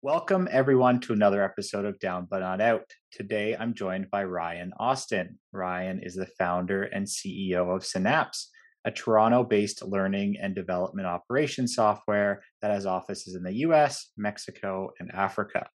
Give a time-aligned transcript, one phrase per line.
[0.00, 2.84] Welcome, everyone, to another episode of Down But Not Out.
[3.10, 5.40] Today, I'm joined by Ryan Austin.
[5.50, 8.48] Ryan is the founder and CEO of Synapse,
[8.84, 14.90] a Toronto based learning and development operations software that has offices in the US, Mexico,
[15.00, 15.68] and Africa.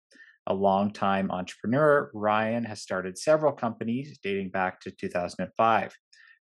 [0.46, 5.96] A longtime entrepreneur, Ryan has started several companies dating back to 2005.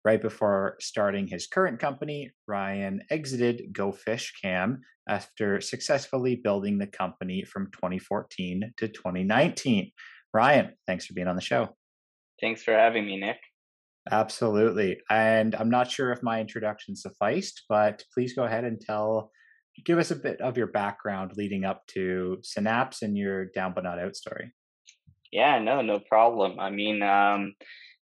[0.04, 4.78] Right before starting his current company, Ryan exited GoFishCam
[5.08, 9.90] after successfully building the company from 2014 to 2019.
[10.32, 11.76] Ryan, thanks for being on the show.
[12.40, 13.38] Thanks for having me, Nick.
[14.10, 14.98] Absolutely.
[15.10, 19.30] And I'm not sure if my introduction sufficed, but please go ahead and tell,
[19.84, 23.84] give us a bit of your background leading up to Synapse and your Down But
[23.84, 24.52] Not Out story.
[25.32, 26.58] Yeah, no, no problem.
[26.58, 27.54] I mean, um,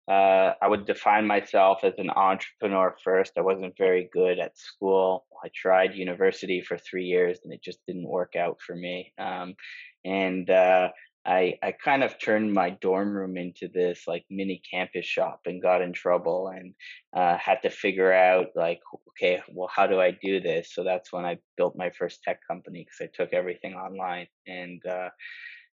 [0.07, 3.33] uh, I would define myself as an entrepreneur first.
[3.37, 5.25] I wasn't very good at school.
[5.43, 9.13] I tried university for three years and it just didn't work out for me.
[9.17, 9.55] Um,
[10.03, 10.89] and uh,
[11.25, 15.61] I I kind of turned my dorm room into this like mini campus shop and
[15.61, 16.73] got in trouble and
[17.15, 20.73] uh, had to figure out like okay well how do I do this?
[20.73, 24.83] So that's when I built my first tech company because I took everything online and
[24.85, 25.09] uh,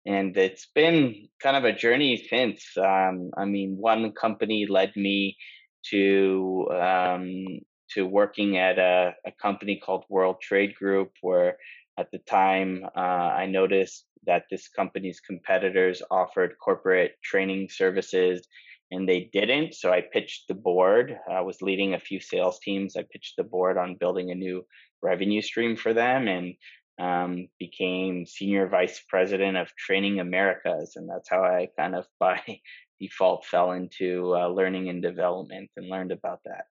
[0.06, 2.66] and it's been kind of a journey since.
[2.78, 5.38] Um, I mean, one company led me
[5.90, 7.46] to um,
[7.92, 11.58] to working at a, a, company called World Trade Group, where
[11.98, 18.48] at the time uh, I noticed that this company's competitors offered corporate training services
[18.92, 19.74] and they didn't.
[19.74, 21.18] So I pitched the board.
[21.30, 22.96] I was leading a few sales teams.
[22.96, 24.66] I pitched the board on building a new
[25.02, 26.54] revenue stream for them, and
[27.00, 32.42] um, became senior vice president of Training Americas, and that's how I kind of by
[33.00, 36.66] default fell into uh, learning and development and learned about that.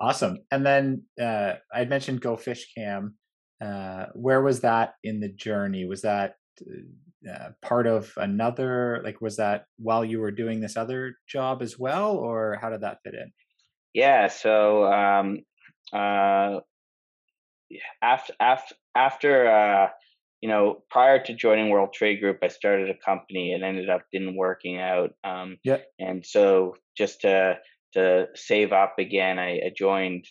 [0.00, 0.38] Awesome.
[0.50, 3.16] And then uh, I mentioned Go Fish Cam.
[3.62, 5.84] Uh, where was that in the journey?
[5.84, 6.36] Was that
[7.30, 9.02] uh, part of another?
[9.04, 12.80] Like, was that while you were doing this other job as well, or how did
[12.80, 13.30] that fit in?
[13.92, 14.28] Yeah.
[14.28, 15.40] So um,
[15.92, 16.60] uh,
[18.02, 19.88] after after after uh,
[20.40, 24.02] you know prior to joining World Trade Group, I started a company and ended up
[24.12, 25.10] didn't working out.
[25.24, 25.78] Um, yeah.
[25.98, 27.58] And so just to
[27.94, 30.26] to save up again, I, I joined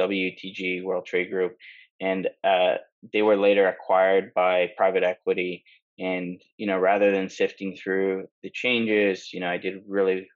[0.00, 1.56] WTG World Trade Group,
[2.00, 2.76] and uh,
[3.12, 5.64] they were later acquired by private equity.
[5.98, 10.26] And you know, rather than sifting through the changes, you know, I did really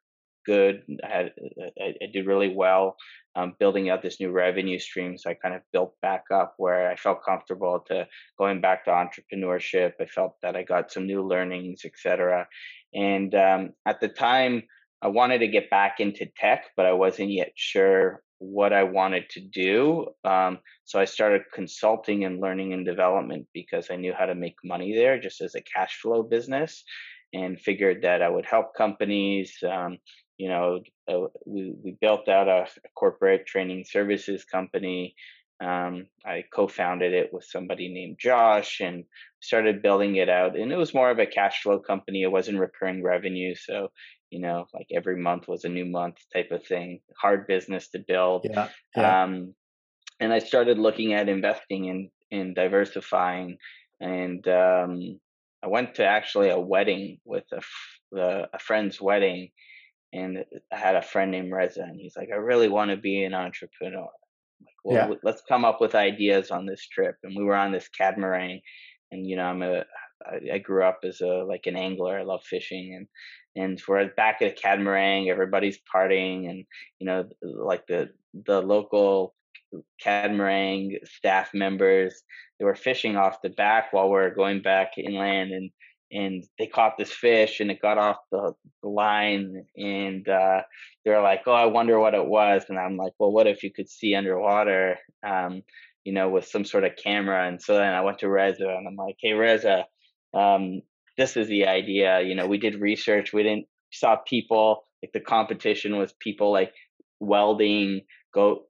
[0.44, 0.82] good.
[1.02, 1.32] I had
[1.80, 2.96] I, I did really well
[3.36, 5.18] um, building out this new revenue stream.
[5.18, 8.06] So I kind of built back up where I felt comfortable to
[8.38, 9.92] going back to entrepreneurship.
[10.00, 12.46] I felt that I got some new learnings, etc.
[12.92, 14.62] And um, at the time,
[15.02, 19.28] I wanted to get back into tech, but I wasn't yet sure what I wanted
[19.30, 20.06] to do.
[20.24, 24.56] Um, so I started consulting and learning and development because I knew how to make
[24.64, 26.84] money there just as a cash flow business
[27.32, 29.98] and figured that I would help companies, um,
[30.38, 35.14] you know, uh, we, we built out a, a, corporate training services company.
[35.62, 39.04] Um, I co-founded it with somebody named Josh and
[39.40, 40.58] started building it out.
[40.58, 42.22] And it was more of a cash flow company.
[42.22, 43.54] It wasn't recurring revenue.
[43.54, 43.92] So,
[44.30, 48.00] you know, like every month was a new month type of thing, hard business to
[48.00, 48.46] build.
[48.50, 49.22] Yeah, yeah.
[49.22, 49.54] Um,
[50.18, 53.58] and I started looking at investing in, in diversifying
[54.00, 55.20] and, um,
[55.62, 59.48] I went to actually a wedding with a, a friend's wedding
[60.14, 63.24] and I had a friend named Reza, and he's like, I really want to be
[63.24, 63.98] an entrepreneur.
[63.98, 65.14] I'm like, well, yeah.
[65.24, 67.16] let's come up with ideas on this trip.
[67.24, 68.60] And we were on this catamaran,
[69.10, 69.84] and you know, I'm a
[70.52, 72.18] I grew up as a like an angler.
[72.18, 73.08] I love fishing, and
[73.56, 75.28] and we're back at a catamaran.
[75.28, 76.64] Everybody's partying, and
[77.00, 78.10] you know, like the
[78.46, 79.34] the local
[80.00, 82.22] catamaran staff members
[82.58, 85.70] they were fishing off the back while we are going back inland and
[86.10, 90.60] and they caught this fish and it got off the, the line and uh,
[91.04, 93.72] they're like oh i wonder what it was and i'm like well what if you
[93.72, 95.62] could see underwater um,
[96.04, 98.86] you know with some sort of camera and so then i went to reza and
[98.86, 99.84] i'm like hey reza
[100.34, 100.82] um,
[101.16, 105.20] this is the idea you know we did research we didn't saw people like the
[105.20, 106.72] competition was people like
[107.20, 108.00] welding
[108.32, 108.64] go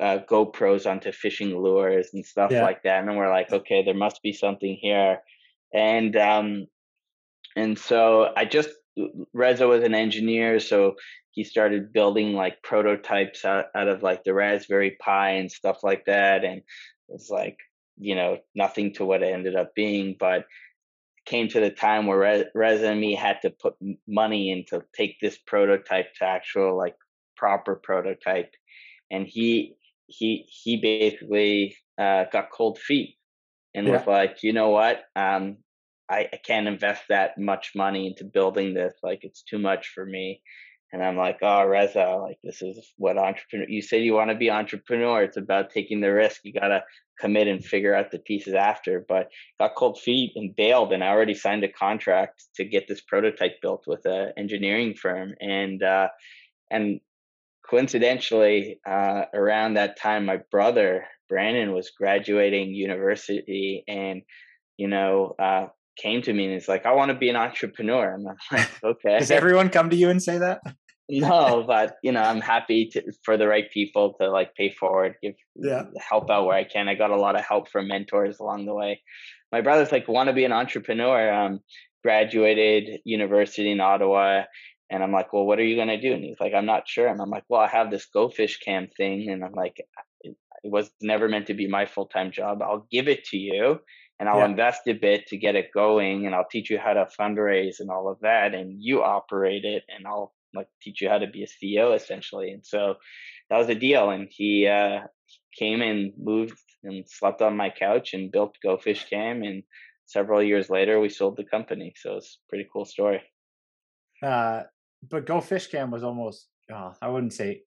[0.00, 2.62] uh, GoPros onto fishing lures and stuff yeah.
[2.62, 3.00] like that.
[3.00, 5.18] And then we're like, okay, there must be something here.
[5.72, 6.66] And um,
[7.56, 8.70] and so I just
[9.32, 10.94] Reza was an engineer, so
[11.32, 16.04] he started building like prototypes out, out of like the Raspberry Pi and stuff like
[16.06, 16.64] that, and it
[17.08, 17.58] was like
[17.98, 20.46] you know nothing to what it ended up being, but
[21.26, 23.74] came to the time where Reza and me had to put
[24.08, 26.96] money in to take this prototype to actual like
[27.36, 28.52] proper prototype,
[29.10, 29.76] and he
[30.06, 33.16] he he basically uh, got cold feet
[33.74, 33.92] and yeah.
[33.92, 35.58] was like, you know what, um,
[36.08, 38.94] I, I can't invest that much money into building this.
[39.02, 40.42] Like it's too much for me.
[40.92, 43.68] And I'm like, oh, Reza, like this is what entrepreneur.
[43.68, 45.22] You said you want to be entrepreneur.
[45.22, 46.40] It's about taking the risk.
[46.42, 46.82] You gotta
[47.20, 49.04] commit and figure out the pieces after.
[49.08, 49.28] But
[49.60, 53.60] got cold feet and bailed, and I already signed a contract to get this prototype
[53.62, 55.34] built with an engineering firm.
[55.40, 56.08] And uh,
[56.72, 57.00] and
[57.68, 64.20] coincidentally, uh, around that time, my brother Brandon was graduating university, and
[64.76, 68.14] you know, uh, came to me and he's like, I want to be an entrepreneur.
[68.14, 69.18] And I'm like, okay.
[69.18, 70.60] Does everyone come to you and say that?
[71.08, 75.16] no, but you know, I'm happy to, for the right people to like pay forward,
[75.22, 75.84] give yeah.
[75.98, 76.88] help out where I can.
[76.88, 79.02] I got a lot of help from mentors along the way.
[79.52, 81.32] My brother's like, want to be an entrepreneur.
[81.32, 81.60] Um,
[82.02, 84.44] graduated university in Ottawa.
[84.88, 86.12] And I'm like, well, what are you going to do?
[86.12, 87.06] And he's like, I'm not sure.
[87.06, 89.28] And I'm like, well, I have this Go Fish Cam thing.
[89.30, 89.76] And I'm like,
[90.62, 92.62] it was never meant to be my full time job.
[92.62, 93.80] I'll give it to you
[94.18, 94.46] and I'll yeah.
[94.46, 97.90] invest a bit to get it going and I'll teach you how to fundraise and
[97.90, 101.44] all of that and you operate it and I'll like teach you how to be
[101.44, 102.50] a CEO essentially.
[102.50, 102.96] And so
[103.48, 104.10] that was a deal.
[104.10, 105.00] And he uh,
[105.58, 109.42] came and moved and slept on my couch and built Go Fish Cam.
[109.42, 109.62] And
[110.06, 111.94] several years later, we sold the company.
[111.96, 113.22] So it's a pretty cool story.
[114.22, 114.62] Uh,
[115.08, 117.62] but Go Fish Cam was almost, uh, I wouldn't say,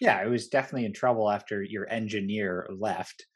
[0.00, 3.26] yeah, it was definitely in trouble after your engineer left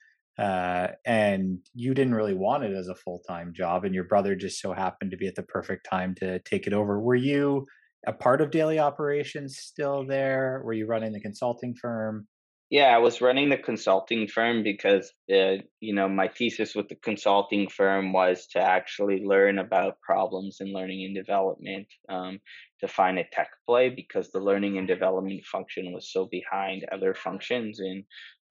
[0.41, 4.35] uh, and you didn't really want it as a full time job, and your brother
[4.35, 6.99] just so happened to be at the perfect time to take it over.
[6.99, 7.67] Were you
[8.07, 10.62] a part of daily operations still there?
[10.65, 12.27] Were you running the consulting firm?
[12.70, 16.94] Yeah, I was running the consulting firm because uh, you know my thesis with the
[16.94, 22.38] consulting firm was to actually learn about problems in learning and development um,
[22.78, 27.12] to find a tech play because the learning and development function was so behind other
[27.12, 28.05] functions in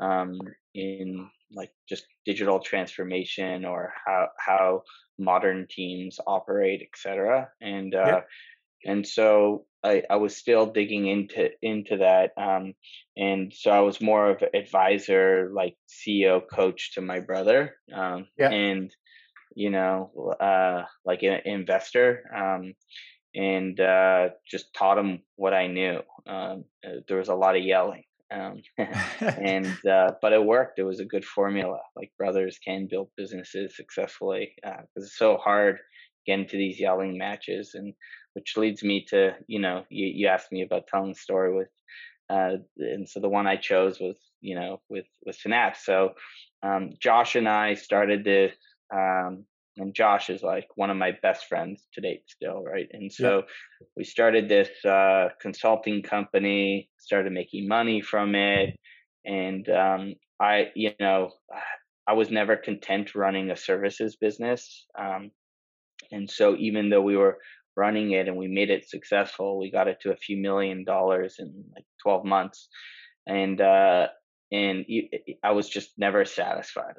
[0.05, 0.37] um,
[0.75, 4.83] in like just digital transformation or how how
[5.17, 7.47] modern teams operate, etc.
[7.61, 8.21] And uh.
[8.85, 12.73] And so I, I was still digging into into that, um,
[13.15, 18.27] and so I was more of an advisor, like CEO coach to my brother, um,
[18.37, 18.49] yeah.
[18.49, 18.93] and
[19.55, 22.23] you know, uh, like an investor.
[22.35, 22.73] Um,
[23.35, 25.99] and uh, just taught him what I knew.
[26.27, 28.61] Um, uh, there was a lot of yelling, um,
[29.19, 30.79] and uh, but it worked.
[30.79, 31.79] It was a good formula.
[31.95, 35.77] Like brothers can build businesses successfully because uh, it's so hard
[36.25, 37.93] getting into these yelling matches, and
[38.33, 41.69] which leads me to you know you, you asked me about telling the story with,
[42.29, 45.85] uh, and so the one I chose was you know with with Synapse.
[45.85, 46.11] So
[46.63, 48.55] um, Josh and I started this
[48.93, 49.45] um,
[49.79, 52.87] and Josh is like one of my best friends to date still, right?
[52.91, 53.43] And so
[53.95, 58.75] we started this uh, consulting company, started making money from it,
[59.25, 61.31] and um, I, you know,
[62.07, 65.31] I was never content running a services business, um,
[66.11, 67.39] and so even though we were
[67.75, 71.35] running it and we made it successful, we got it to a few million dollars
[71.39, 72.67] in like twelve months,
[73.27, 74.07] and uh,
[74.51, 74.85] and
[75.43, 76.95] I was just never satisfied.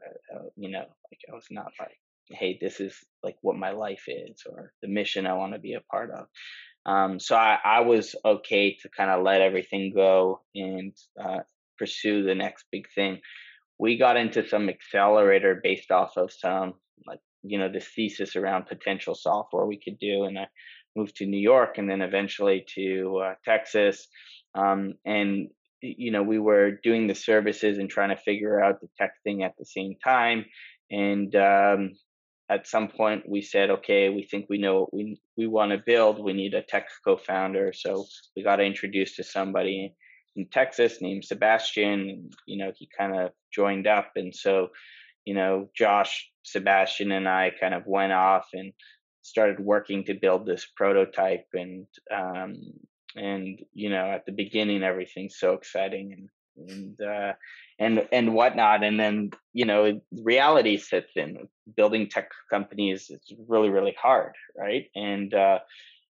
[0.57, 0.81] you know,
[1.11, 1.99] like I was not like
[2.33, 5.75] hey, this is like what my life is or the mission I want to be
[5.75, 6.27] a part of.
[6.87, 11.41] Um, so I, I, was okay to kind of let everything go and uh,
[11.79, 13.21] pursue the next big thing.
[13.79, 16.75] We got into some accelerator based off of some
[17.07, 20.47] like you know this thesis around potential software we could do, and I
[20.97, 24.09] moved to New York and then eventually to uh, Texas.
[24.55, 25.49] Um, and
[25.81, 29.43] you know we were doing the services and trying to figure out the tech thing
[29.45, 30.45] at the same time
[30.91, 31.93] and um,
[32.51, 35.79] at some point we said, okay, we think we know what we we want to
[35.79, 36.23] build.
[36.23, 38.07] We need a tech co-founder, so
[38.37, 39.95] we got introduced to somebody
[40.37, 42.31] in Texas named Sebastian.
[42.47, 44.69] You know, he kind of joined up, and so
[45.25, 48.73] you know, Josh, Sebastian, and I kind of went off and
[49.23, 52.55] started working to build this prototype and um,
[53.17, 56.29] and you know at the beginning everything's so exciting and
[56.71, 57.33] and uh,
[57.79, 58.83] and and whatnot.
[58.83, 61.49] And then you know reality sits in.
[61.77, 64.87] Building tech companies it's really really hard, right?
[64.95, 65.61] And uh,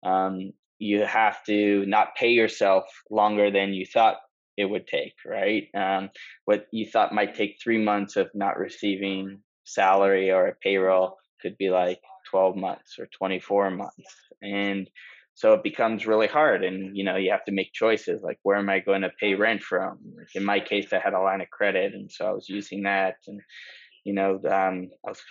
[0.04, 4.18] um, you have to not pay yourself longer than you thought
[4.58, 5.68] it would take, right?
[5.76, 6.10] Um,
[6.46, 11.58] what you thought might take three months of not receiving salary or a payroll could
[11.58, 14.16] be like 12 months or 24 months.
[14.42, 14.90] And
[15.36, 18.58] so it becomes really hard and you know you have to make choices like where
[18.58, 20.00] am i going to pay rent from?
[20.36, 23.16] In my case i had a line of credit and so i was using that
[23.28, 23.42] and
[24.04, 25.22] you know um, I was,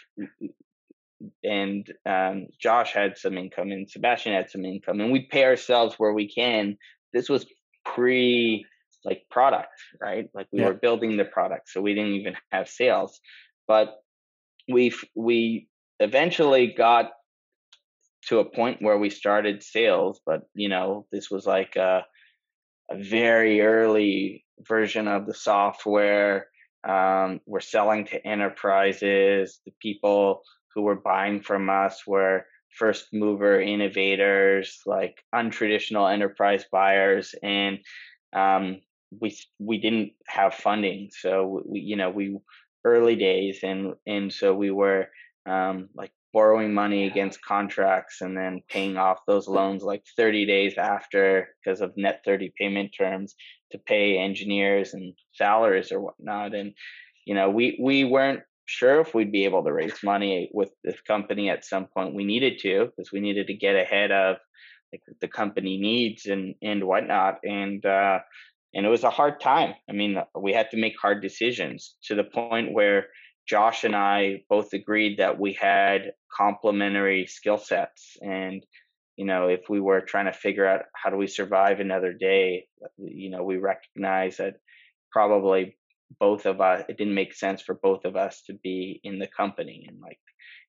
[1.44, 5.94] and um, josh had some income and sebastian had some income and we pay ourselves
[5.98, 6.78] where we can.
[7.12, 7.46] This was
[7.84, 8.64] pre
[9.04, 10.28] like product right?
[10.34, 10.68] Like we yeah.
[10.68, 13.20] were building the product so we didn't even have sales.
[13.68, 14.01] But
[14.68, 15.68] we we
[16.00, 17.10] eventually got
[18.28, 22.04] to a point where we started sales, but you know, this was like a,
[22.90, 26.46] a very early version of the software.
[26.88, 29.60] Um, we're selling to enterprises.
[29.66, 30.42] The people
[30.74, 37.78] who were buying from us were first mover innovators, like untraditional enterprise buyers, and
[38.32, 38.80] um,
[39.20, 42.38] we we didn't have funding, so we you know we
[42.84, 45.08] early days, and and so we were
[45.46, 50.78] um, like borrowing money against contracts and then paying off those loans like 30 days
[50.78, 53.34] after because of net 30 payment terms
[53.70, 56.72] to pay engineers and salaries or whatnot and
[57.26, 61.00] you know we we weren't sure if we'd be able to raise money with this
[61.02, 62.14] company at some point.
[62.14, 64.36] We needed to because we needed to get ahead of
[64.92, 67.38] like the company needs and and whatnot.
[67.44, 68.20] And uh,
[68.74, 69.74] and it was a hard time.
[69.88, 73.06] I mean, we had to make hard decisions to the point where
[73.46, 78.64] Josh and I both agreed that we had complementary skill sets and
[79.16, 82.66] you know if we were trying to figure out how do we survive another day
[82.96, 84.54] you know we recognize that
[85.10, 85.76] probably
[86.18, 89.26] both of us it didn't make sense for both of us to be in the
[89.26, 90.20] company and like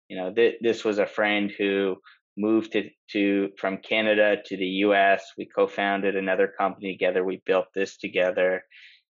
[0.10, 1.96] you know th- this was a friend who
[2.38, 7.24] moved to, to from canada to the us we co-founded another company together.
[7.24, 8.64] We built this together.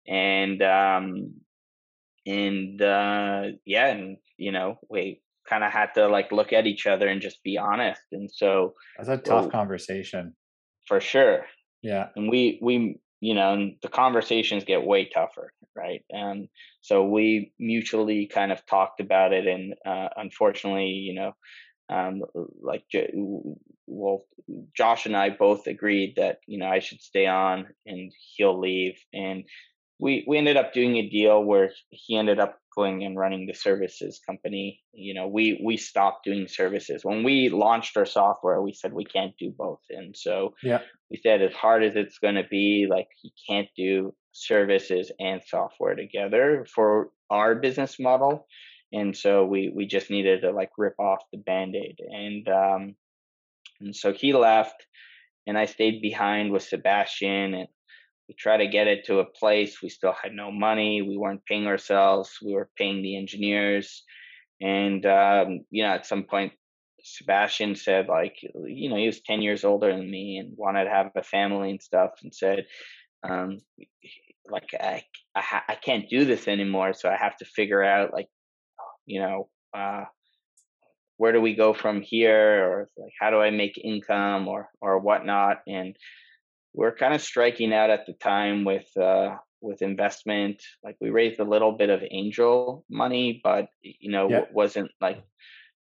[0.06, 1.34] And um
[2.26, 6.86] and uh yeah and you know we kind of had to like look at each
[6.86, 8.02] other and just be honest.
[8.12, 10.34] And so that's a tough well, conversation.
[10.86, 11.44] for sure.
[11.82, 12.08] Yeah.
[12.16, 16.02] And we we you know, and the conversations get way tougher, right?
[16.10, 16.48] And
[16.82, 21.32] so we mutually kind of talked about it, and uh, unfortunately, you know,
[21.90, 22.22] um,
[22.60, 22.84] like
[23.86, 24.24] well,
[24.76, 28.98] Josh and I both agreed that you know I should stay on and he'll leave,
[29.12, 29.44] and
[29.98, 33.54] we we ended up doing a deal where he ended up going and running the
[33.54, 34.80] services company.
[34.92, 38.62] You know, we we stopped doing services when we launched our software.
[38.62, 42.18] We said we can't do both, and so yeah, we said as hard as it's
[42.18, 48.46] going to be, like he can't do services and software together for our business model,
[48.92, 52.94] and so we we just needed to like rip off the band-aid, and um,
[53.80, 54.86] and so he left,
[55.46, 57.68] and I stayed behind with Sebastian and
[58.28, 59.80] we tried to get it to a place.
[59.80, 61.00] We still had no money.
[61.00, 62.36] We weren't paying ourselves.
[62.44, 64.04] We were paying the engineers
[64.60, 66.52] and um, you know at some point
[67.00, 70.90] sebastian said like you know he was 10 years older than me and wanted to
[70.90, 72.66] have a family and stuff and said
[73.22, 73.60] um,
[74.50, 75.04] like I,
[75.34, 78.26] I, I can't do this anymore so i have to figure out like
[79.08, 80.04] you know uh,
[81.16, 84.98] where do we go from here or like how do i make income or or
[84.98, 85.96] whatnot and
[86.74, 90.62] we're kind of striking out at the time with uh, with investment.
[90.84, 94.44] Like we raised a little bit of angel money, but you know yeah.
[94.52, 95.22] wasn't like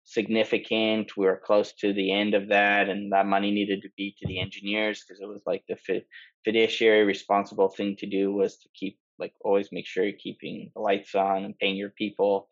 [0.04, 1.16] significant.
[1.16, 4.28] We were close to the end of that, and that money needed to be to
[4.28, 6.04] the engineers because it was like the
[6.44, 10.82] fiduciary responsible thing to do was to keep like always make sure you're keeping the
[10.82, 12.48] lights on and paying your people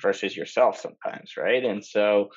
[0.00, 1.64] versus yourself sometimes, right?
[1.64, 2.28] And so,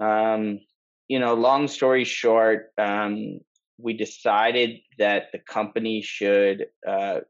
[0.00, 0.60] um,
[1.08, 3.40] you know, long story short, um,
[3.78, 7.20] we decided that the company should uh,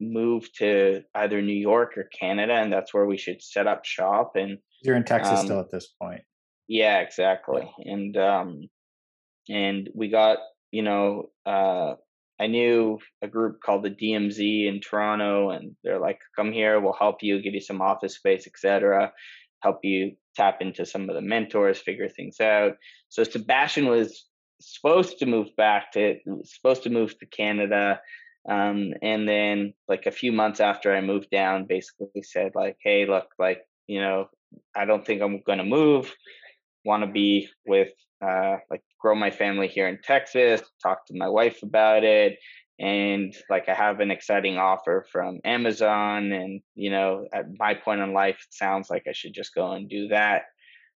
[0.00, 4.32] move to either New York or Canada, and that's where we should set up shop.
[4.36, 6.22] And you're in Texas um, still at this point.
[6.68, 7.70] Yeah, exactly.
[7.78, 8.68] And um,
[9.48, 10.38] and we got
[10.70, 11.94] you know uh,
[12.40, 16.92] I knew a group called the DMZ in Toronto, and they're like, "Come here, we'll
[16.92, 19.12] help you, give you some office space, etc."
[19.62, 22.76] Help you tap into some of the mentors, figure things out.
[23.08, 24.26] So Sebastian was
[24.60, 28.00] supposed to move back to supposed to move to Canada.
[28.48, 33.06] Um, and then like a few months after I moved down, basically said like, hey,
[33.06, 34.28] look, like, you know,
[34.74, 36.14] I don't think I'm gonna move.
[36.84, 37.90] Want to be with
[38.24, 40.62] uh, like grow my family here in Texas.
[40.82, 42.38] Talk to my wife about it,
[42.78, 46.32] and like I have an exciting offer from Amazon.
[46.32, 49.72] And you know, at my point in life, it sounds like I should just go
[49.72, 50.42] and do that.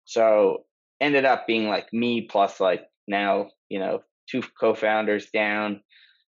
[0.04, 0.64] So
[1.00, 5.80] ended up being like me plus like now, you know, two co-founders down.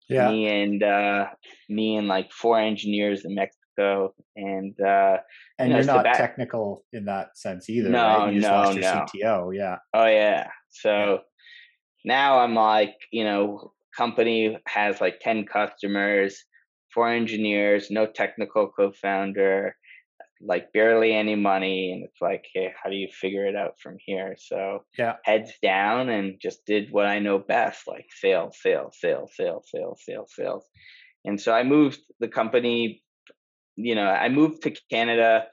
[0.10, 0.30] Yeah.
[0.30, 1.28] Me and uh
[1.70, 5.18] me and like four engineers in Mexico and uh
[5.60, 7.90] and you are not technical in that sense either.
[7.90, 8.34] No, right?
[8.34, 9.06] You no, no.
[9.16, 9.78] CTO, yeah.
[9.94, 10.48] Oh yeah.
[10.70, 11.22] So
[12.06, 16.44] now I'm like, you know, company has like 10 customers,
[16.94, 19.76] four engineers, no technical co-founder,
[20.42, 23.98] like barely any money and it's like hey how do you figure it out from
[24.00, 24.38] here?
[24.40, 25.16] So yeah.
[25.26, 30.02] heads down and just did what i know best like sales sales sales sales sales
[30.06, 30.64] sales sales
[31.26, 33.04] and so i moved the company
[33.76, 35.48] you know i moved to canada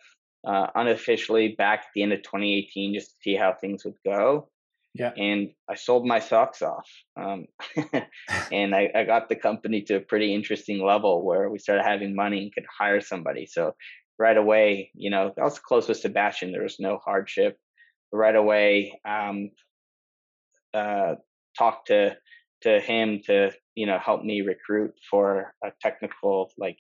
[0.47, 4.49] uh, unofficially back at the end of 2018 just to see how things would go.
[4.99, 5.13] Yeah.
[5.17, 6.89] And I sold my socks off.
[7.21, 7.47] Um,
[8.53, 12.15] and I, I got the company to a pretty interesting level where we started having
[12.15, 13.47] money and could hire somebody.
[13.47, 13.73] So
[14.19, 16.53] right away, you know, I was close with Sebastian.
[16.53, 17.59] There was no hardship.
[18.13, 19.51] Right away, um,
[20.73, 21.17] uh,
[21.59, 22.17] talked to
[22.63, 26.79] to him to you know help me recruit for a technical like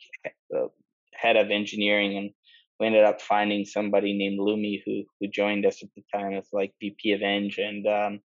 [0.56, 0.66] uh,
[1.14, 2.30] head of engineering and
[2.78, 6.48] we ended up finding somebody named Lumi who who joined us at the time as
[6.52, 8.20] like VP of Eng and um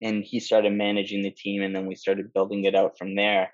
[0.00, 3.50] and he started managing the team and then we started building it out from there.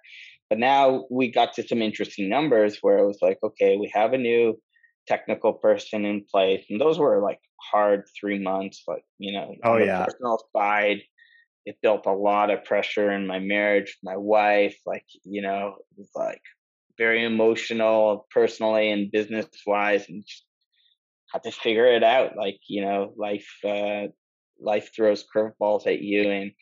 [0.50, 4.12] But now we got to some interesting numbers where it was like, okay, we have
[4.12, 4.60] a new
[5.06, 6.64] technical person in place.
[6.68, 10.04] And those were like hard three months, like, you know, oh yeah.
[10.04, 11.02] personal side.
[11.66, 15.98] It built a lot of pressure in my marriage, my wife, like, you know, it
[15.98, 16.42] was like
[16.98, 20.44] very emotional personally and business wise and just
[21.32, 24.06] had to figure it out like you know life uh
[24.60, 26.52] life throws curveballs at you and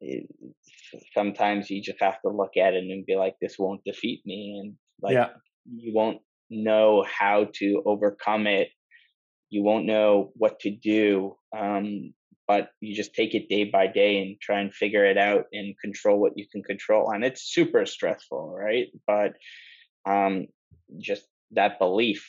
[0.00, 0.26] it,
[1.12, 4.60] sometimes you just have to look at it and be like this won't defeat me
[4.62, 5.30] and like yeah.
[5.74, 8.68] you won't know how to overcome it
[9.50, 12.12] you won't know what to do um
[12.46, 15.74] but you just take it day by day and try and figure it out and
[15.80, 19.32] control what you can control and it's super stressful right but
[20.06, 20.46] um
[20.98, 22.26] just that belief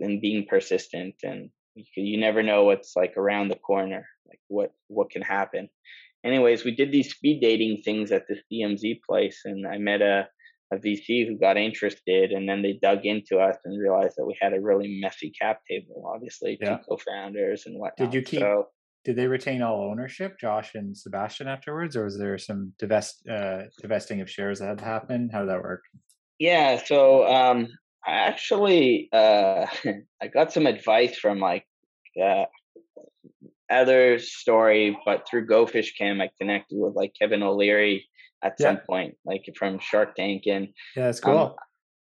[0.00, 4.72] and being persistent and you, you never know what's like around the corner like what
[4.88, 5.68] what can happen
[6.24, 10.26] anyways we did these speed dating things at this dmz place and i met a
[10.72, 14.36] a VC who got interested, and then they dug into us and realized that we
[14.40, 16.10] had a really messy cap table.
[16.12, 16.78] Obviously, Yeah.
[16.78, 18.10] two co-founders and whatnot.
[18.10, 18.68] Did you keep- So,
[19.06, 23.62] Did they retain all ownership, Josh and Sebastian, afterwards, or was there some divest uh,
[23.80, 25.30] divesting of shares that had happened?
[25.32, 25.84] How did that work?
[26.40, 27.68] Yeah, so um
[28.04, 29.66] I actually uh
[30.20, 31.64] I got some advice from like
[32.20, 32.46] uh
[33.70, 38.08] other story, but through Go Fish Cam I connected with like Kevin O'Leary
[38.42, 40.66] at some point, like from Shark Tank and
[40.96, 41.56] Yeah, that's Um, cool.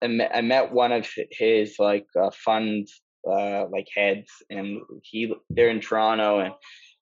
[0.04, 2.88] I met, I met one of his like uh, fund
[3.28, 6.54] uh like heads and he they're in Toronto and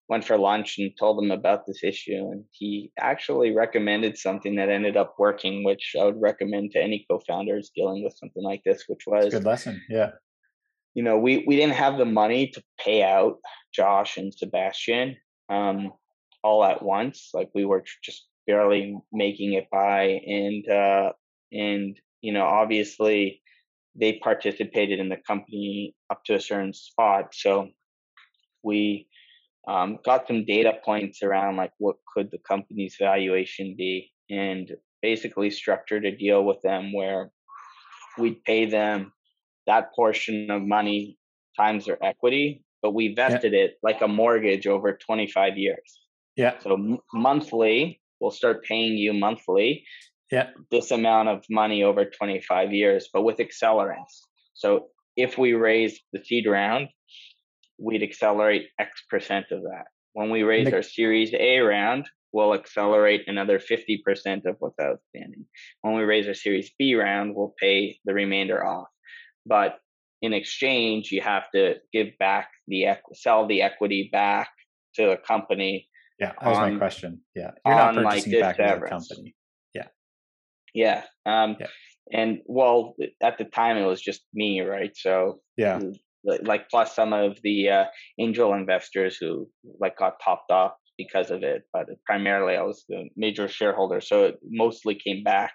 [0.09, 4.67] went for lunch and told them about this issue and he actually recommended something that
[4.67, 8.85] ended up working which I would recommend to any co-founders dealing with something like this
[8.87, 9.81] which was good lesson.
[9.87, 10.11] Yeah.
[10.95, 13.37] you know we we didn't have the money to pay out
[13.73, 15.15] Josh and Sebastian
[15.47, 15.93] um
[16.43, 21.11] all at once like we were just barely making it by and uh
[21.51, 23.41] and you know obviously
[23.95, 27.69] they participated in the company up to a certain spot so
[28.63, 29.07] we
[29.67, 35.49] um, got some data points around like what could the company's valuation be and basically
[35.49, 37.31] structured a deal with them where
[38.17, 39.11] we'd pay them
[39.67, 41.17] that portion of money
[41.57, 45.99] times their equity but we vested it like a mortgage over 25 years
[46.35, 46.57] Yeah.
[46.59, 49.85] so m- monthly we'll start paying you monthly
[50.31, 50.49] Yeah.
[50.71, 54.21] this amount of money over 25 years but with accelerants
[54.53, 56.87] so if we raise the seed round
[57.79, 59.85] we'd accelerate X percent of that.
[60.13, 65.45] When we raise our Series A round, we'll accelerate another 50% of what's outstanding.
[65.81, 68.87] When we raise our Series B round, we'll pay the remainder off.
[69.45, 69.79] But
[70.21, 74.49] in exchange, you have to give back the equ- sell the equity back
[74.95, 75.87] to the company.
[76.19, 76.33] Yeah.
[76.41, 77.21] That was my question.
[77.35, 77.51] Yeah.
[77.65, 79.35] You're not on, like, purchasing back into the company.
[80.73, 81.03] Yeah.
[81.25, 81.67] Um, Yeah.
[82.11, 84.95] And well, at the time, it was just me, right?
[84.95, 85.79] So Yeah.
[86.23, 87.85] Li- like plus some of the uh,
[88.19, 93.07] angel investors who like got topped off because of it but primarily i was the
[93.15, 95.53] major shareholder so it mostly came back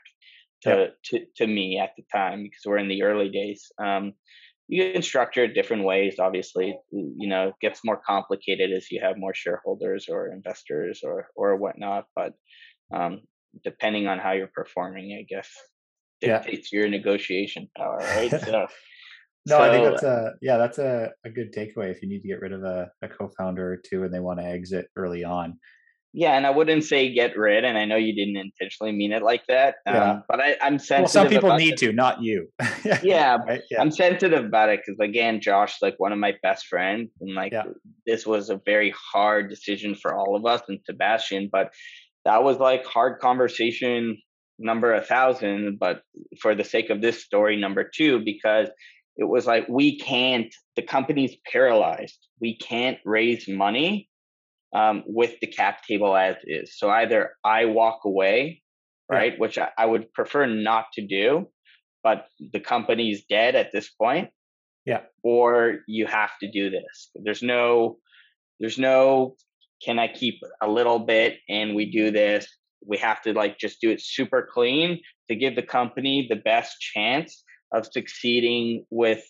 [0.63, 0.87] to Yeah.
[1.05, 4.15] to, to me at the time because we're in the early days um
[4.67, 9.01] you can structure it different ways obviously you know it gets more complicated as you
[9.03, 12.33] have more shareholders or investors or or whatnot but
[12.95, 13.21] um
[13.63, 15.51] depending on how you're performing i guess
[16.23, 16.39] Yeah.
[16.39, 18.67] dictates your negotiation power right so
[19.47, 22.29] No, I think that's a yeah, that's a, a good takeaway if you need to
[22.29, 25.59] get rid of a, a co-founder or two and they want to exit early on.
[26.17, 29.21] Yeah, and I wouldn't say get rid, and I know you didn't intentionally mean it
[29.25, 29.75] like that.
[29.85, 30.11] Yeah.
[30.13, 31.01] Um, but I, I'm sensitive.
[31.01, 31.79] Well, some people about need it.
[31.79, 32.47] to, not you.
[33.03, 33.63] Yeah, Right?
[33.69, 33.81] Yeah.
[33.81, 37.53] I'm sensitive about it because again, Josh, like one of my best friends, and like
[37.53, 37.65] Yeah.
[38.07, 41.49] this was a very hard decision for all of us, and Sebastian.
[41.51, 41.73] But
[42.25, 44.17] that was like hard conversation
[44.61, 45.79] number a thousand.
[45.81, 46.03] But
[46.41, 48.69] for the sake of this story, number two, because
[49.17, 50.53] it was like we can't.
[50.77, 52.19] The company's paralyzed.
[52.41, 54.09] We can't raise money
[54.75, 56.77] um, with the cap table as is.
[56.77, 58.63] So either I walk away,
[59.11, 59.17] Yeah.
[59.19, 61.49] right, which I, I would prefer not to do,
[62.03, 64.31] but the company's dead at this point,
[64.85, 65.03] Yeah.
[65.23, 67.11] Or you have to do this.
[67.15, 67.99] There's no,
[68.59, 69.37] there's no,
[69.85, 72.47] can I keep a little bit and we do this?
[72.87, 75.01] We have to like just do it super clean
[75.31, 79.23] to give the company the best chance of succeeding with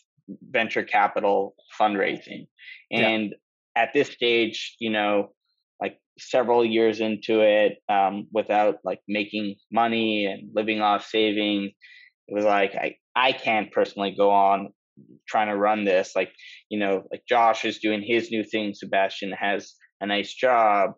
[0.42, 2.46] venture capital fundraising.
[2.90, 3.34] And
[3.76, 3.82] yeah.
[3.82, 5.30] at this stage, you know,
[5.80, 11.72] like several years into it, um, without like making money and living off savings,
[12.28, 14.70] it was like I, I can't personally go on
[15.28, 16.12] trying to run this.
[16.14, 16.30] Like,
[16.68, 20.90] you know, like Josh is doing his new thing, Sebastian has a nice job.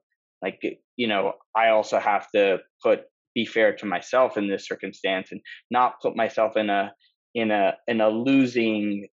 [0.43, 0.61] Like,
[0.97, 3.01] you know, I also have to put
[3.35, 6.93] be fair to myself in this circumstance and not put myself in a
[7.37, 9.07] in a in a losing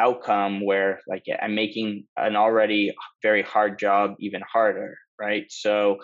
[0.00, 5.44] outcome where like I'm making an already very hard job even harder, right?
[5.50, 5.98] So,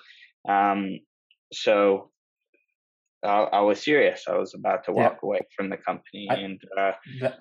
[0.48, 1.00] um,
[1.52, 2.10] so
[3.24, 4.24] uh, I was serious.
[4.28, 5.26] I was about to walk yeah.
[5.26, 7.38] away from the company, I, and uh, that,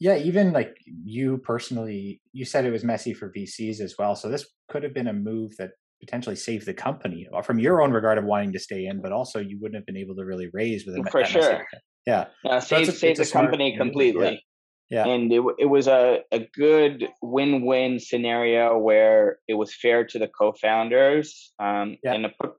[0.00, 4.16] yeah, even like you personally, you said it was messy for VCs as well.
[4.16, 7.80] So this could have been a move that potentially saved the company uh, from your
[7.80, 10.24] own regard of wanting to stay in, but also you wouldn't have been able to
[10.24, 11.64] really raise with for sure.
[12.06, 14.44] Yeah, uh, save so save the company completely.
[14.90, 15.06] Yeah.
[15.06, 15.12] yeah.
[15.12, 20.18] And it it was a a good win win scenario where it was fair to
[20.18, 21.52] the co-founders.
[21.58, 22.14] Um, yeah.
[22.14, 22.54] and put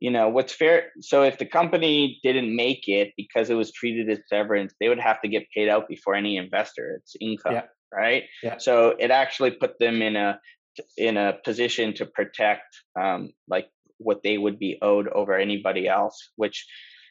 [0.00, 4.08] you know what's fair so if the company didn't make it because it was treated
[4.08, 7.62] as severance they would have to get paid out before any investor it's income yeah.
[7.92, 8.56] right yeah.
[8.58, 10.38] so it actually put them in a
[10.96, 16.30] in a position to protect um, like what they would be owed over anybody else
[16.36, 16.66] which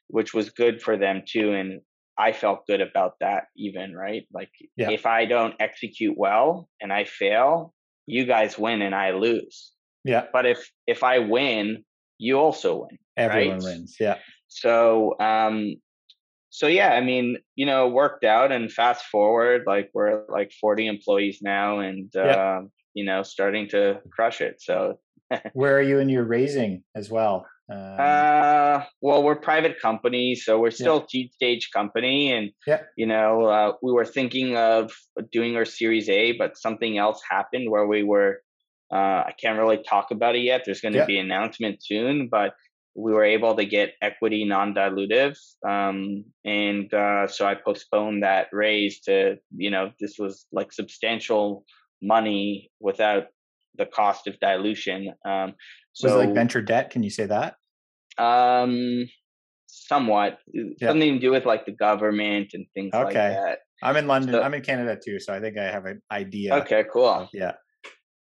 [0.08, 1.82] which was good for them too and
[2.18, 4.90] i felt good about that even right like yeah.
[4.90, 7.74] if i don't execute well and i fail
[8.06, 9.72] you guys win and i lose
[10.04, 11.84] yeah but if if i win
[12.18, 12.98] you also win.
[13.16, 13.64] Everyone right?
[13.64, 13.98] wins.
[14.00, 14.18] Yeah.
[14.48, 15.76] So, um,
[16.50, 20.88] so yeah, I mean, you know, worked out and fast forward, like we're like 40
[20.88, 22.22] employees now and, yeah.
[22.22, 22.62] uh,
[22.94, 24.62] you know, starting to crush it.
[24.62, 25.00] So
[25.54, 27.46] where are you in your raising as well?
[27.70, 31.08] Um, uh, well, we're private company, so we're still yeah.
[31.10, 32.82] seed stage company, and yeah.
[32.96, 34.92] you know, uh, we were thinking of
[35.32, 38.42] doing our Series A, but something else happened where we were
[38.92, 40.64] uh, I can't really talk about it yet.
[40.66, 42.54] There's going to be an announcement soon, but
[42.96, 49.02] we were able to get equity non-dilutive, um, and uh, so I postponed that raise
[49.02, 51.66] to you know this was like substantial
[52.02, 53.26] money without
[53.78, 55.14] the cost of dilution.
[55.26, 55.54] Um,
[55.94, 56.90] so like venture debt?
[56.92, 57.56] Can you say that?
[58.18, 59.08] Um,
[59.68, 60.90] somewhat yeah.
[60.90, 63.04] something to do with like the government and things okay.
[63.04, 63.60] like that.
[63.84, 64.34] I'm in London.
[64.34, 66.56] So, I'm in Canada too, so I think I have an idea.
[66.56, 67.08] Okay, cool.
[67.08, 67.54] Of, yeah.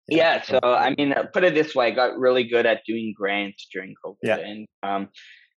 [0.08, 3.12] Yeah, so I mean, uh, put it this way: I got really good at doing
[3.16, 4.36] grants during COVID, yeah.
[4.36, 5.08] and um,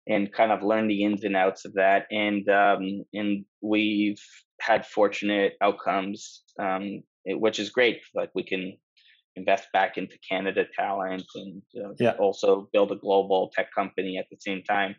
[0.08, 4.22] and kind of learned the ins and outs of that, and um, and we've
[4.60, 8.02] had fortunate outcomes, um, which is great.
[8.16, 8.78] Like we can
[9.39, 12.15] invest back into Canada talent and uh, yeah.
[12.19, 14.95] also build a global tech company at the same time.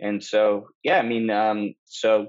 [0.00, 2.28] And so, yeah, I mean, um, so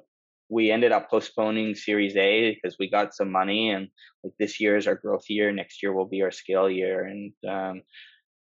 [0.49, 3.87] we ended up postponing Series A because we got some money, and
[4.23, 5.51] like this year is our growth year.
[5.51, 7.81] Next year will be our scale year, and um,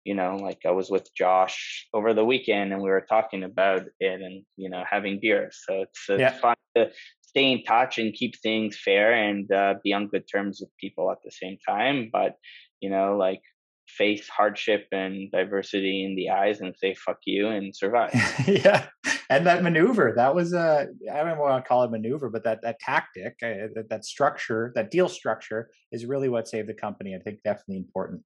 [0.05, 3.83] you know, like I was with Josh over the weekend, and we were talking about
[3.99, 5.59] it, and you know, having beers.
[5.67, 6.39] So it's, it's yeah.
[6.39, 6.91] fun to
[7.23, 11.11] stay in touch and keep things fair and uh, be on good terms with people
[11.11, 12.09] at the same time.
[12.13, 12.37] But
[12.81, 13.43] you know, like
[13.89, 18.13] face hardship and diversity in the eyes and say fuck you and survive.
[18.47, 18.87] yeah.
[19.29, 22.61] And that maneuver, that was a I don't want to call it maneuver, but that
[22.63, 27.15] that tactic, uh, that, that structure, that deal structure is really what saved the company.
[27.15, 28.23] I think definitely important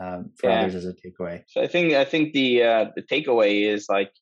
[0.00, 0.60] um, for yeah.
[0.60, 1.42] others as a takeaway.
[1.48, 4.12] So I think I think the uh, the takeaway is like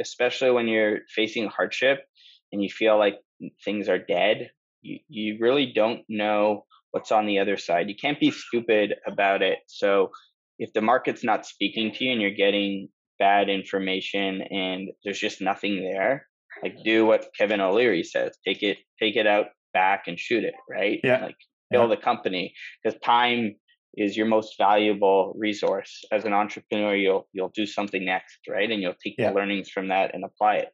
[0.00, 2.04] especially when you're facing hardship
[2.52, 3.18] and you feel like
[3.64, 4.50] things are dead,
[4.82, 7.88] you you really don't know what's on the other side.
[7.88, 9.58] You can't be stupid about it.
[9.66, 10.10] So
[10.58, 15.40] if the market's not speaking to you and you're getting bad information and there's just
[15.40, 16.26] nothing there,
[16.62, 18.36] like do what Kevin O'Leary says.
[18.46, 21.00] Take it take it out back and shoot it, right?
[21.02, 21.24] Yeah.
[21.24, 21.36] Like
[21.70, 21.96] build yeah.
[21.96, 23.56] a company because time
[23.94, 28.80] is your most valuable resource as an entrepreneur you'll you'll do something next right and
[28.80, 29.28] you'll take yeah.
[29.28, 30.68] the learnings from that and apply it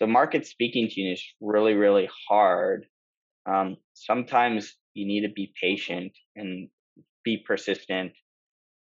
[0.00, 2.86] the market speaking to you is really really hard
[3.46, 6.68] um, sometimes you need to be patient and
[7.24, 8.12] be persistent.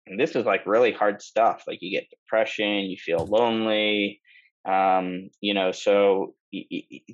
[0.08, 4.22] And this is like really hard stuff like you get depression you feel lonely
[4.65, 6.34] um, you know so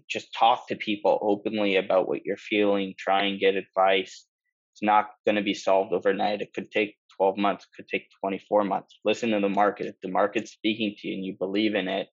[0.10, 4.26] just talk to people openly about what you're feeling try and get advice.
[4.74, 8.64] It's not going to be solved overnight it could take 12 months could take 24
[8.64, 9.00] months.
[9.04, 12.08] Listen to the market if the market's speaking to you and you believe in it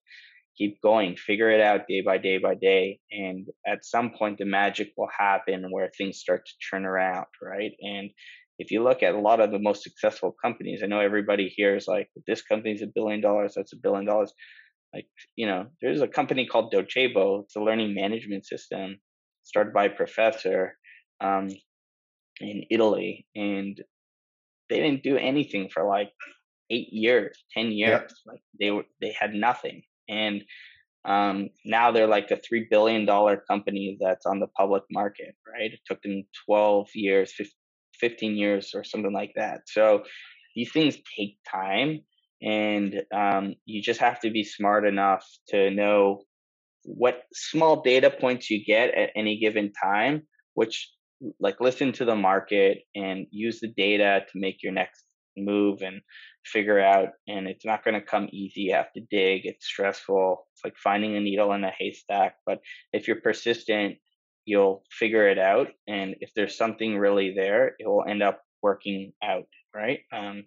[0.57, 2.99] keep going, figure it out day by day by day.
[3.11, 7.71] And at some point, the magic will happen where things start to turn around, right?
[7.81, 8.09] And
[8.59, 11.75] if you look at a lot of the most successful companies, I know everybody here
[11.75, 14.33] is like, this company's a billion dollars, that's a billion dollars.
[14.93, 18.97] Like, you know, there's a company called Docebo, it's a learning management system
[19.43, 20.77] started by a professor
[21.19, 21.49] um,
[22.39, 23.25] in Italy.
[23.35, 23.81] And
[24.69, 26.11] they didn't do anything for like
[26.69, 27.89] eight years, 10 years.
[27.89, 28.11] Yep.
[28.25, 29.81] Like they were, they had nothing.
[30.09, 30.43] And
[31.05, 33.05] um, now they're like a $3 billion
[33.47, 35.71] company that's on the public market, right?
[35.73, 37.33] It took them 12 years,
[37.99, 39.61] 15 years or something like that.
[39.65, 40.03] So
[40.55, 42.01] these things take time
[42.41, 46.23] and um, you just have to be smart enough to know
[46.83, 50.91] what small data points you get at any given time, which
[51.39, 55.03] like listen to the market and use the data to make your next
[55.37, 56.01] move and
[56.45, 60.45] figure out and it's not going to come easy you have to dig it's stressful
[60.53, 62.59] it's like finding a needle in a haystack but
[62.91, 63.95] if you're persistent
[64.45, 69.13] you'll figure it out and if there's something really there it will end up working
[69.23, 70.43] out right um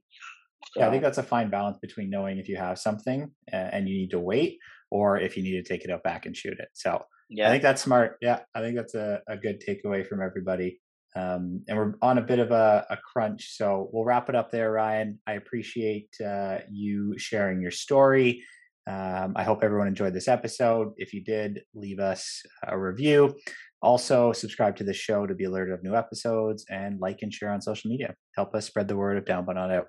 [0.72, 0.80] so.
[0.80, 3.96] yeah i think that's a fine balance between knowing if you have something and you
[3.96, 4.58] need to wait
[4.90, 7.50] or if you need to take it out back and shoot it so yeah i
[7.50, 10.78] think that's smart yeah i think that's a, a good takeaway from everybody
[11.16, 14.50] um, and we're on a bit of a, a, crunch so we'll wrap it up
[14.50, 18.42] there ryan i appreciate uh, you sharing your story
[18.88, 20.92] um, I hope everyone enjoyed this episode.
[20.96, 23.34] If you did, leave us a review.
[23.82, 27.50] Also, subscribe to the show to be alerted of new episodes and like and share
[27.50, 28.14] on social media.
[28.36, 29.86] Help us spread the word of Down But Not Out.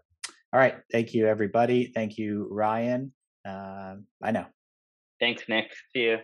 [0.52, 0.76] All right.
[0.92, 1.92] Thank you, everybody.
[1.94, 3.13] Thank you, Ryan.
[3.48, 4.48] Uh, bye now.
[5.20, 5.72] Thanks, Nick.
[5.94, 6.18] See you.